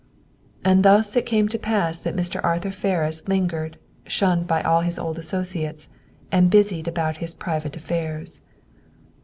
And 0.65 0.83
thus 0.83 1.15
it 1.15 1.27
came 1.27 1.47
to 1.49 1.59
pass 1.59 1.99
that 1.99 2.15
Mr. 2.15 2.43
Arthur 2.43 2.71
Ferris 2.71 3.27
lingered, 3.27 3.77
shunned 4.07 4.47
by 4.47 4.63
all 4.63 4.81
his 4.81 4.97
old 4.97 5.19
associates, 5.19 5.89
and 6.31 6.49
busied 6.49 6.87
about 6.87 7.17
his 7.17 7.35
private 7.35 7.75
affairs. 7.75 8.41